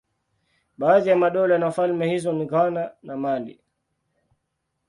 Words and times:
Baadhi 0.77 1.09
ya 1.09 1.15
madola 1.15 1.57
na 1.57 1.71
falme 1.71 2.07
hizo 2.09 2.33
ni 2.33 2.45
Ghana 2.45 2.91
na 3.03 3.17
Mali. 3.17 3.59